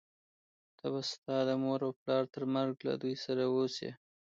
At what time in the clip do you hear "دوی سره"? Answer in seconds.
3.01-3.43